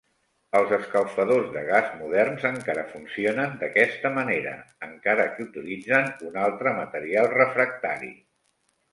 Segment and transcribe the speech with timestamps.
[0.59, 4.53] Els escalfadors de gas moderns encara funcionen d'aquesta manera,
[4.87, 8.11] encara que utilitzen un altre material refractari.